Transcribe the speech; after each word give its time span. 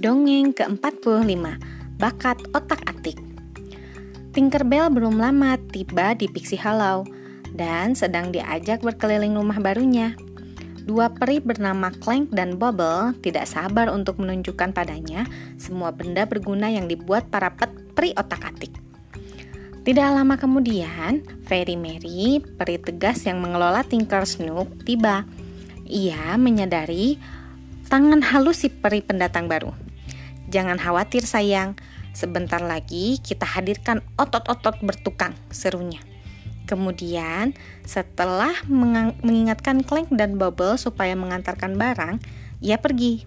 Dongeng 0.00 0.56
ke-45 0.56 1.60
Bakat 2.00 2.40
Otak-Atik 2.56 3.20
Tinkerbell 4.32 4.88
belum 4.88 5.20
lama 5.20 5.60
tiba 5.60 6.16
di 6.16 6.24
Pixie 6.24 6.56
Hollow 6.56 7.04
dan 7.52 7.92
sedang 7.92 8.32
diajak 8.32 8.80
berkeliling 8.80 9.36
rumah 9.36 9.60
barunya. 9.60 10.16
Dua 10.88 11.12
peri 11.12 11.44
bernama 11.44 11.92
Clank 11.92 12.32
dan 12.32 12.56
Bobble 12.56 13.12
tidak 13.20 13.44
sabar 13.44 13.92
untuk 13.92 14.16
menunjukkan 14.24 14.72
padanya 14.72 15.28
semua 15.60 15.92
benda 15.92 16.24
berguna 16.24 16.72
yang 16.72 16.88
dibuat 16.88 17.28
para 17.28 17.52
peri 17.92 18.16
otak-atik. 18.16 18.72
Tidak 19.84 20.08
lama 20.16 20.40
kemudian, 20.40 21.20
Fairy 21.44 21.76
Mary, 21.76 22.40
peri 22.40 22.80
tegas 22.80 23.28
yang 23.28 23.44
mengelola 23.44 23.84
Tinker 23.84 24.24
Snook, 24.24 24.80
tiba. 24.88 25.28
Ia 25.84 26.40
menyadari 26.40 27.20
tangan 27.92 28.24
halus 28.24 28.64
si 28.64 28.72
peri 28.72 29.04
pendatang 29.04 29.44
baru. 29.44 29.89
Jangan 30.50 30.82
khawatir 30.82 31.22
sayang, 31.30 31.78
sebentar 32.10 32.58
lagi 32.58 33.22
kita 33.22 33.46
hadirkan 33.46 34.02
otot-otot 34.18 34.82
bertukang, 34.82 35.38
serunya. 35.54 36.02
Kemudian, 36.66 37.54
setelah 37.86 38.50
mengingatkan 39.22 39.86
Clank 39.86 40.10
dan 40.10 40.38
Bubble 40.38 40.74
supaya 40.74 41.14
mengantarkan 41.14 41.78
barang, 41.78 42.18
ia 42.58 42.82
pergi. 42.82 43.26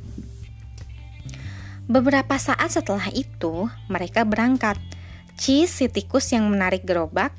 Beberapa 1.88 2.36
saat 2.40 2.76
setelah 2.76 3.08
itu, 3.12 3.72
mereka 3.88 4.28
berangkat. 4.28 4.76
Cheese, 5.40 5.72
si 5.72 5.86
tikus 5.88 6.28
yang 6.32 6.48
menarik 6.52 6.84
gerobak, 6.84 7.32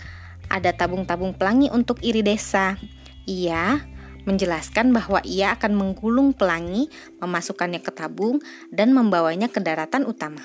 ada 0.48 0.72
tabung-tabung 0.72 1.36
pelangi 1.36 1.68
untuk 1.72 2.00
iri 2.04 2.20
desa. 2.20 2.76
Ia 3.24 3.80
menjelaskan 4.24 4.92
bahwa 4.92 5.20
ia 5.24 5.56
akan 5.56 5.72
menggulung 5.76 6.36
pelangi, 6.36 6.88
memasukkannya 7.20 7.80
ke 7.80 7.92
tabung, 7.92 8.40
dan 8.68 8.92
membawanya 8.92 9.48
ke 9.48 9.60
daratan 9.60 10.04
utama. 10.04 10.42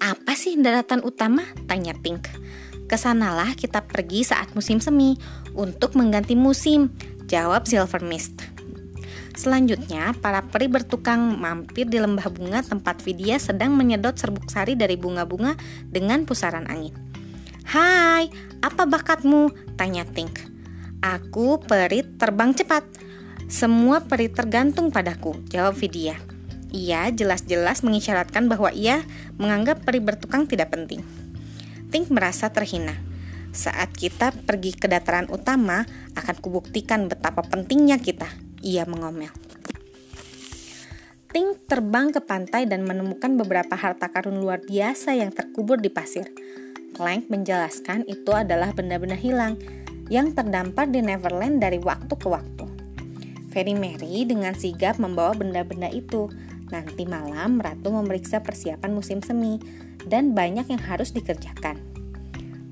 Apa 0.00 0.32
sih 0.32 0.58
daratan 0.58 1.04
utama? 1.04 1.44
Tanya 1.68 1.94
Pink. 1.98 2.26
Ke 2.90 2.98
sanalah 2.98 3.54
kita 3.54 3.86
pergi 3.86 4.26
saat 4.26 4.50
musim 4.58 4.82
semi 4.82 5.14
untuk 5.54 5.94
mengganti 5.94 6.34
musim, 6.34 6.90
jawab 7.30 7.68
Silver 7.70 8.02
Mist. 8.02 8.42
Selanjutnya, 9.38 10.10
para 10.18 10.42
peri 10.42 10.66
bertukang 10.66 11.38
mampir 11.38 11.86
di 11.86 12.02
lembah 12.02 12.26
bunga 12.28 12.60
tempat 12.66 12.98
Vidya 13.00 13.38
sedang 13.38 13.78
menyedot 13.78 14.18
serbuk 14.18 14.50
sari 14.50 14.74
dari 14.74 14.98
bunga-bunga 14.98 15.54
dengan 15.86 16.26
pusaran 16.26 16.66
angin. 16.66 16.92
Hai, 17.70 18.26
apa 18.66 18.82
bakatmu? 18.84 19.54
Tanya 19.78 20.02
Pink. 20.02 20.49
Aku 21.00 21.56
peri 21.56 22.04
terbang 22.04 22.52
cepat. 22.52 22.84
Semua 23.48 24.04
peri 24.04 24.28
tergantung 24.28 24.92
padaku, 24.92 25.32
jawab 25.48 25.72
Vidya. 25.72 26.20
Ia 26.76 27.08
jelas-jelas 27.08 27.80
mengisyaratkan 27.80 28.52
bahwa 28.52 28.68
ia 28.68 29.00
menganggap 29.40 29.80
peri 29.80 30.04
bertukang 30.04 30.44
tidak 30.44 30.76
penting. 30.76 31.00
Tink 31.88 32.12
merasa 32.12 32.52
terhina. 32.52 33.00
Saat 33.56 33.96
kita 33.96 34.36
pergi 34.44 34.76
ke 34.76 34.92
dataran 34.92 35.24
utama, 35.32 35.88
akan 36.20 36.36
kubuktikan 36.36 37.08
betapa 37.08 37.48
pentingnya 37.48 37.96
kita. 37.96 38.28
Ia 38.60 38.84
mengomel. 38.84 39.32
Tink 41.32 41.64
terbang 41.64 42.12
ke 42.12 42.20
pantai 42.20 42.68
dan 42.68 42.84
menemukan 42.84 43.40
beberapa 43.40 43.72
harta 43.72 44.12
karun 44.12 44.36
luar 44.36 44.60
biasa 44.68 45.16
yang 45.16 45.32
terkubur 45.32 45.80
di 45.80 45.88
pasir. 45.88 46.28
Clank 46.92 47.32
menjelaskan 47.32 48.04
itu 48.04 48.36
adalah 48.36 48.76
benda-benda 48.76 49.16
hilang 49.16 49.56
yang 50.10 50.34
terdampar 50.34 50.90
di 50.90 51.00
Neverland 51.00 51.62
dari 51.62 51.78
waktu 51.78 52.10
ke 52.12 52.28
waktu. 52.28 52.66
Fairy 53.50 53.78
Mary 53.78 54.26
dengan 54.26 54.54
sigap 54.58 54.98
membawa 54.98 55.34
benda-benda 55.34 55.90
itu. 55.90 56.30
Nanti 56.70 57.02
malam 57.06 57.58
Ratu 57.58 57.90
memeriksa 57.90 58.42
persiapan 58.42 58.94
musim 58.94 59.22
semi 59.22 59.58
dan 60.06 60.34
banyak 60.34 60.70
yang 60.70 60.82
harus 60.82 61.10
dikerjakan. 61.10 61.78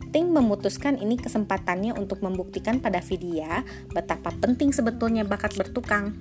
Ting 0.08 0.32
memutuskan 0.32 0.96
ini 0.96 1.20
kesempatannya 1.20 1.92
untuk 1.92 2.24
membuktikan 2.24 2.80
pada 2.80 3.02
Vidya 3.04 3.62
betapa 3.92 4.32
penting 4.38 4.72
sebetulnya 4.72 5.26
bakat 5.26 5.52
bertukang. 5.58 6.16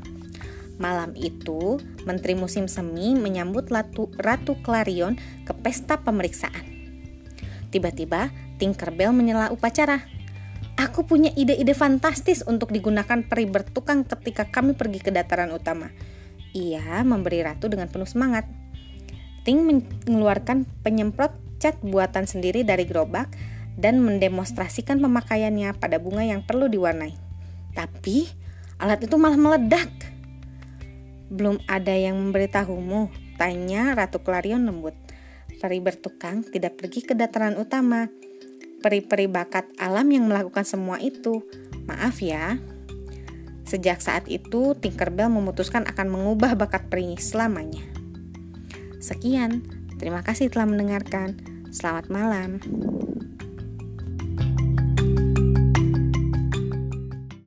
Malam 0.77 1.17
itu, 1.17 1.81
Menteri 2.05 2.37
Musim 2.37 2.69
Semi 2.69 3.17
menyambut 3.17 3.65
Ratu, 3.73 4.13
Ratu 4.13 4.59
Clarion 4.61 5.17
ke 5.41 5.53
pesta 5.57 5.97
pemeriksaan. 6.05 6.69
Tiba-tiba, 7.73 8.29
Tinkerbell 8.61 9.09
menyela 9.09 9.49
upacara. 9.49 10.16
Aku 10.77 11.09
punya 11.09 11.33
ide-ide 11.33 11.73
fantastis 11.73 12.45
untuk 12.45 12.69
digunakan 12.69 13.25
peri 13.25 13.49
bertukang 13.49 14.05
ketika 14.05 14.45
kami 14.45 14.77
pergi 14.77 15.01
ke 15.01 15.09
dataran 15.09 15.49
utama. 15.49 15.89
Ia 16.53 17.01
memberi 17.01 17.41
ratu 17.41 17.65
dengan 17.65 17.89
penuh 17.89 18.05
semangat. 18.05 18.45
Ting 19.41 19.65
mengeluarkan 19.65 20.69
penyemprot 20.85 21.33
cat 21.57 21.81
buatan 21.81 22.29
sendiri 22.29 22.61
dari 22.61 22.85
gerobak 22.85 23.29
dan 23.77 24.01
mendemonstrasikan 24.01 24.97
pemakaiannya 25.01 25.77
pada 25.77 26.01
bunga 26.01 26.25
yang 26.25 26.41
perlu 26.45 26.69
diwarnai. 26.69 27.13
Tapi 27.77 28.25
alat 28.81 29.05
itu 29.05 29.15
malah 29.17 29.37
meledak. 29.37 29.89
Belum 31.29 31.61
ada 31.69 31.93
yang 31.93 32.17
memberitahumu, 32.17 33.09
tanya 33.37 33.93
Ratu 33.93 34.21
Clarion 34.21 34.65
lembut. 34.65 34.97
Peri 35.57 35.81
bertukang 35.81 36.45
tidak 36.45 36.77
pergi 36.77 37.01
ke 37.05 37.13
dataran 37.17 37.57
utama, 37.57 38.09
peri-peri 38.87 39.27
bakat 39.27 39.67
alam 39.75 40.07
yang 40.07 40.31
melakukan 40.31 40.63
semua 40.63 40.95
itu. 41.03 41.43
Maaf 41.91 42.23
ya. 42.23 42.55
Sejak 43.67 43.99
saat 43.99 44.31
itu, 44.31 44.79
Tinkerbell 44.79 45.27
memutuskan 45.27 45.83
akan 45.83 46.07
mengubah 46.07 46.55
bakat 46.55 46.87
perinya 46.87 47.19
selamanya. 47.19 47.83
Sekian, 49.03 49.67
terima 49.99 50.23
kasih 50.23 50.47
telah 50.47 50.71
mendengarkan. 50.71 51.35
Selamat 51.67 52.07
malam. 52.07 52.63